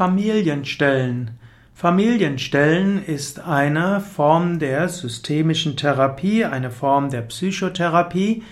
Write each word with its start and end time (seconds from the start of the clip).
Familienstellen. 0.00 1.32
Familienstellen 1.74 3.04
ist 3.04 3.38
eine 3.40 4.00
Form 4.00 4.58
der 4.58 4.88
systemischen 4.88 5.76
Therapie, 5.76 6.46
eine 6.46 6.70
Form 6.70 7.10
der 7.10 7.20
Psychotherapie, 7.20 8.42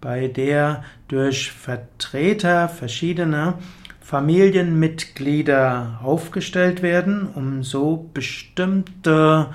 bei 0.00 0.28
der 0.28 0.84
durch 1.08 1.50
Vertreter 1.50 2.68
verschiedener 2.68 3.58
Familienmitglieder 4.00 5.98
aufgestellt 6.04 6.82
werden, 6.82 7.26
um 7.34 7.64
so 7.64 8.08
bestimmte 8.14 9.48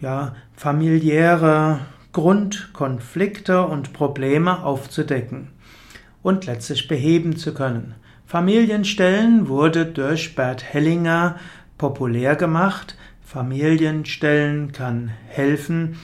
ja, 0.00 0.36
familiäre 0.54 1.80
Grundkonflikte 2.12 3.66
und 3.66 3.92
Probleme 3.92 4.62
aufzudecken 4.62 5.48
und 6.22 6.46
letztlich 6.46 6.86
beheben 6.86 7.36
zu 7.36 7.52
können. 7.54 7.96
Familienstellen 8.28 9.48
wurde 9.48 9.86
durch 9.86 10.34
Bert 10.34 10.62
Hellinger 10.62 11.36
populär 11.78 12.36
gemacht. 12.36 12.94
Familienstellen 13.24 14.72
kann 14.72 15.10
helfen, 15.28 15.96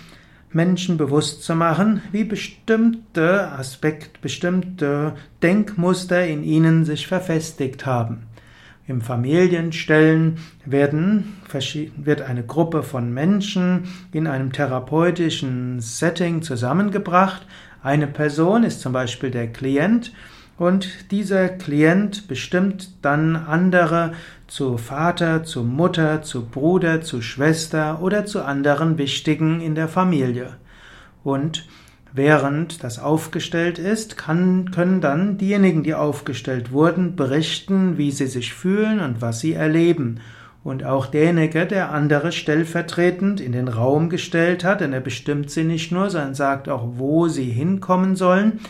Menschen 0.50 0.96
bewusst 0.96 1.42
zu 1.42 1.54
machen, 1.54 2.00
wie 2.12 2.24
bestimmte 2.24 3.52
Aspekt, 3.52 4.22
bestimmte 4.22 5.16
Denkmuster 5.42 6.26
in 6.26 6.44
ihnen 6.44 6.86
sich 6.86 7.06
verfestigt 7.06 7.84
haben. 7.84 8.22
Im 8.86 9.02
Familienstellen 9.02 10.38
werden, 10.64 11.34
wird 11.96 12.22
eine 12.22 12.42
Gruppe 12.42 12.82
von 12.82 13.12
Menschen 13.12 13.84
in 14.12 14.26
einem 14.26 14.50
therapeutischen 14.50 15.80
Setting 15.80 16.40
zusammengebracht. 16.40 17.46
Eine 17.82 18.06
Person 18.06 18.64
ist 18.64 18.80
zum 18.80 18.94
Beispiel 18.94 19.30
der 19.30 19.52
Klient 19.52 20.10
und 20.58 21.10
dieser 21.10 21.48
Klient 21.48 22.28
bestimmt 22.28 22.90
dann 23.02 23.36
andere 23.36 24.12
zu 24.46 24.78
Vater, 24.78 25.42
zu 25.42 25.64
Mutter, 25.64 26.22
zu 26.22 26.46
Bruder, 26.46 27.00
zu 27.00 27.22
Schwester 27.22 28.00
oder 28.00 28.24
zu 28.24 28.44
anderen 28.44 28.98
Wichtigen 28.98 29.60
in 29.60 29.74
der 29.74 29.88
Familie. 29.88 30.56
Und 31.24 31.66
während 32.12 32.84
das 32.84 33.00
aufgestellt 33.00 33.80
ist, 33.80 34.16
kann, 34.16 34.70
können 34.70 35.00
dann 35.00 35.38
diejenigen, 35.38 35.82
die 35.82 35.94
aufgestellt 35.94 36.70
wurden, 36.70 37.16
berichten, 37.16 37.98
wie 37.98 38.12
sie 38.12 38.28
sich 38.28 38.54
fühlen 38.54 39.00
und 39.00 39.20
was 39.20 39.40
sie 39.40 39.54
erleben. 39.54 40.20
Und 40.62 40.84
auch 40.84 41.06
derjenige, 41.06 41.66
der 41.66 41.90
andere 41.90 42.30
stellvertretend 42.30 43.40
in 43.40 43.52
den 43.52 43.68
Raum 43.68 44.08
gestellt 44.08 44.64
hat, 44.64 44.80
denn 44.80 44.92
er 44.92 45.00
bestimmt 45.00 45.50
sie 45.50 45.64
nicht 45.64 45.90
nur, 45.90 46.08
sondern 46.08 46.34
sagt 46.34 46.68
auch, 46.68 46.86
wo 46.94 47.28
sie 47.28 47.50
hinkommen 47.50 48.16
sollen, 48.16 48.60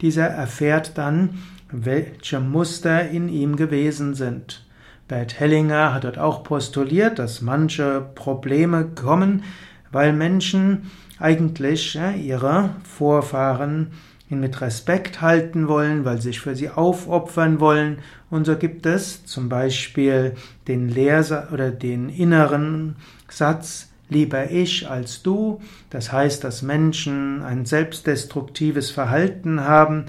dieser 0.00 0.26
erfährt 0.26 0.96
dann, 0.96 1.38
welche 1.70 2.40
Muster 2.40 3.08
in 3.08 3.28
ihm 3.28 3.56
gewesen 3.56 4.14
sind. 4.14 4.64
Bert 5.06 5.40
Hellinger 5.40 5.94
hat 5.94 6.04
dort 6.04 6.18
auch 6.18 6.42
postuliert, 6.42 7.18
dass 7.18 7.40
manche 7.40 8.06
Probleme 8.14 8.88
kommen, 8.94 9.42
weil 9.90 10.12
Menschen 10.12 10.90
eigentlich 11.18 11.98
ihre 11.98 12.70
Vorfahren 12.84 13.92
mit 14.28 14.60
Respekt 14.60 15.22
halten 15.22 15.68
wollen, 15.68 16.04
weil 16.04 16.18
sie 16.18 16.28
sich 16.28 16.40
für 16.40 16.54
sie 16.54 16.68
aufopfern 16.68 17.60
wollen. 17.60 17.98
Und 18.28 18.44
so 18.44 18.56
gibt 18.56 18.84
es 18.84 19.24
zum 19.24 19.48
Beispiel 19.48 20.34
den 20.68 20.88
Lehrsa 20.88 21.48
oder 21.52 21.70
den 21.70 22.10
inneren 22.10 22.96
Satz, 23.28 23.87
lieber 24.08 24.50
ich 24.50 24.88
als 24.88 25.22
du. 25.22 25.60
Das 25.90 26.12
heißt, 26.12 26.44
dass 26.44 26.62
Menschen 26.62 27.42
ein 27.42 27.64
selbstdestruktives 27.64 28.90
Verhalten 28.90 29.60
haben, 29.62 30.06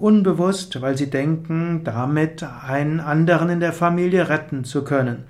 unbewusst, 0.00 0.80
weil 0.80 0.96
sie 0.96 1.10
denken, 1.10 1.82
damit 1.84 2.42
einen 2.42 3.00
anderen 3.00 3.50
in 3.50 3.60
der 3.60 3.72
Familie 3.72 4.28
retten 4.28 4.64
zu 4.64 4.82
können. 4.84 5.24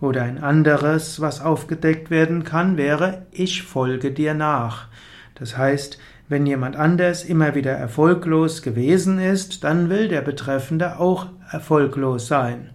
Oder 0.00 0.22
ein 0.22 0.42
anderes, 0.42 1.20
was 1.20 1.40
aufgedeckt 1.40 2.10
werden 2.10 2.44
kann, 2.44 2.76
wäre, 2.76 3.26
ich 3.30 3.62
folge 3.62 4.10
dir 4.10 4.34
nach. 4.34 4.88
Das 5.36 5.56
heißt, 5.56 5.98
wenn 6.28 6.46
jemand 6.46 6.76
anders 6.76 7.24
immer 7.24 7.54
wieder 7.54 7.72
erfolglos 7.72 8.62
gewesen 8.62 9.18
ist, 9.18 9.62
dann 9.62 9.90
will 9.90 10.08
der 10.08 10.22
Betreffende 10.22 10.98
auch 10.98 11.26
erfolglos 11.50 12.26
sein. 12.26 12.70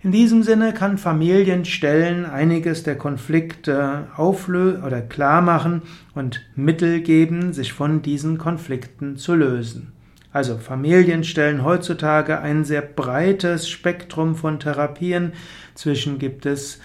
In 0.00 0.12
diesem 0.12 0.44
Sinne 0.44 0.72
kann 0.72 0.96
Familienstellen 0.96 2.24
einiges 2.24 2.84
der 2.84 2.96
Konflikte 2.96 4.06
auflösen 4.16 4.84
oder 4.84 5.00
klar 5.00 5.42
machen 5.42 5.82
und 6.14 6.40
Mittel 6.54 7.00
geben, 7.00 7.52
sich 7.52 7.72
von 7.72 8.00
diesen 8.00 8.38
Konflikten 8.38 9.16
zu 9.16 9.34
lösen. 9.34 9.92
Also 10.32 10.56
Familienstellen 10.56 11.64
heutzutage 11.64 12.40
ein 12.40 12.64
sehr 12.64 12.82
breites 12.82 13.68
Spektrum 13.68 14.36
von 14.36 14.60
Therapien. 14.60 15.32
Zwischen 15.74 16.20
gibt 16.20 16.46
es 16.46 16.80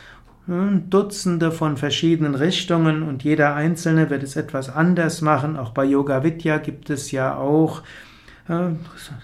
hm, 0.48 0.90
Dutzende 0.90 1.52
von 1.52 1.78
verschiedenen 1.78 2.34
Richtungen 2.34 3.04
und 3.04 3.24
jeder 3.24 3.54
einzelne 3.54 4.10
wird 4.10 4.24
es 4.24 4.36
etwas 4.36 4.70
anders 4.70 5.22
machen. 5.22 5.56
Auch 5.56 5.70
bei 5.70 5.86
Yoga 5.86 6.24
Vidya 6.24 6.58
gibt 6.58 6.90
es 6.90 7.12
ja 7.12 7.36
auch 7.36 7.84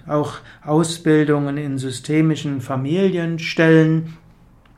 auch 0.08 0.34
Ausbildungen 0.66 1.58
in 1.58 1.78
systemischen 1.78 2.62
Familienstellen 2.62 4.18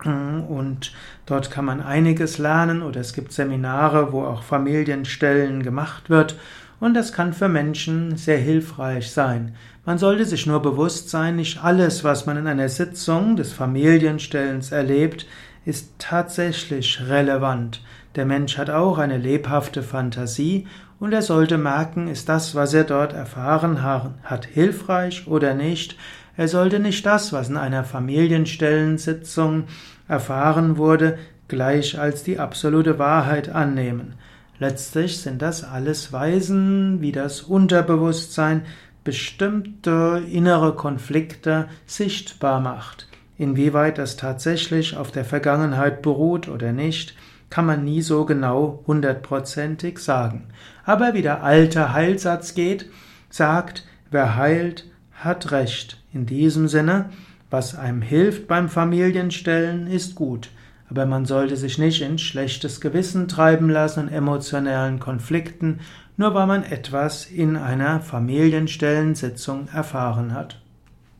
und 0.03 0.93
dort 1.27 1.51
kann 1.51 1.65
man 1.65 1.81
einiges 1.81 2.39
lernen 2.39 2.81
oder 2.81 3.01
es 3.01 3.13
gibt 3.13 3.31
Seminare, 3.33 4.11
wo 4.11 4.23
auch 4.23 4.41
Familienstellen 4.41 5.61
gemacht 5.61 6.09
wird 6.09 6.37
und 6.79 6.95
das 6.95 7.13
kann 7.13 7.33
für 7.33 7.47
Menschen 7.47 8.17
sehr 8.17 8.39
hilfreich 8.39 9.11
sein. 9.11 9.55
Man 9.85 9.99
sollte 9.99 10.25
sich 10.25 10.47
nur 10.47 10.61
bewusst 10.61 11.09
sein, 11.09 11.35
nicht 11.35 11.63
alles, 11.63 12.03
was 12.03 12.25
man 12.25 12.37
in 12.37 12.47
einer 12.47 12.69
Sitzung 12.69 13.35
des 13.35 13.53
Familienstellens 13.53 14.71
erlebt, 14.71 15.27
ist 15.65 15.93
tatsächlich 15.99 16.99
relevant. 17.07 17.81
Der 18.15 18.25
Mensch 18.25 18.57
hat 18.57 18.69
auch 18.69 18.97
eine 18.97 19.17
lebhafte 19.17 19.83
Fantasie 19.83 20.67
und 20.99 21.13
er 21.13 21.21
sollte 21.21 21.57
merken, 21.57 22.07
ist 22.07 22.27
das, 22.29 22.55
was 22.55 22.73
er 22.73 22.83
dort 22.83 23.13
erfahren 23.13 23.81
hat, 23.83 24.45
hilfreich 24.45 25.27
oder 25.27 25.53
nicht. 25.53 25.97
Er 26.37 26.47
sollte 26.47 26.79
nicht 26.79 27.05
das, 27.05 27.33
was 27.33 27.49
in 27.49 27.57
einer 27.57 27.83
Familienstellensitzung 27.83 29.65
erfahren 30.07 30.77
wurde, 30.77 31.17
gleich 31.47 31.99
als 31.99 32.23
die 32.23 32.39
absolute 32.39 32.99
Wahrheit 32.99 33.49
annehmen. 33.49 34.13
Letztlich 34.59 35.17
sind 35.19 35.41
das 35.41 35.63
alles 35.63 36.13
Weisen, 36.13 37.01
wie 37.01 37.11
das 37.11 37.41
Unterbewusstsein 37.41 38.61
bestimmte 39.03 40.21
innere 40.31 40.75
Konflikte 40.75 41.67
sichtbar 41.85 42.59
macht. 42.59 43.07
Inwieweit 43.37 43.97
das 43.97 44.17
tatsächlich 44.17 44.95
auf 44.95 45.11
der 45.11 45.25
Vergangenheit 45.25 46.03
beruht 46.03 46.47
oder 46.47 46.73
nicht, 46.73 47.15
kann 47.51 47.67
man 47.67 47.83
nie 47.83 48.01
so 48.01 48.25
genau 48.25 48.83
hundertprozentig 48.87 49.99
sagen. 49.99 50.47
Aber 50.83 51.13
wie 51.13 51.21
der 51.21 51.43
alte 51.43 51.93
Heilsatz 51.93 52.55
geht, 52.55 52.89
sagt, 53.29 53.85
wer 54.09 54.35
heilt, 54.35 54.87
hat 55.11 55.51
Recht. 55.51 56.01
In 56.11 56.25
diesem 56.25 56.67
Sinne, 56.67 57.11
was 57.51 57.75
einem 57.75 58.01
hilft 58.01 58.47
beim 58.47 58.69
Familienstellen, 58.69 59.85
ist 59.85 60.15
gut. 60.15 60.49
Aber 60.89 61.05
man 61.05 61.25
sollte 61.25 61.57
sich 61.57 61.77
nicht 61.77 62.01
in 62.01 62.17
schlechtes 62.17 62.81
Gewissen 62.81 63.27
treiben 63.27 63.69
lassen 63.69 64.07
und 64.07 64.13
emotionalen 64.13 64.99
Konflikten, 64.99 65.81
nur 66.17 66.33
weil 66.33 66.47
man 66.47 66.63
etwas 66.63 67.25
in 67.25 67.55
einer 67.57 67.99
Familienstellensitzung 67.99 69.67
erfahren 69.73 70.33
hat. 70.33 70.59